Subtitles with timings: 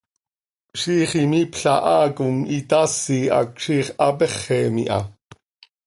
[0.81, 4.99] Ziix imiipla haa com itaasi hac ziix hapeexem iha.